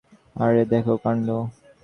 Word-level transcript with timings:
আরে, 0.35 0.61
দেখো 0.71 0.93
কাণ্ড। 1.03 1.27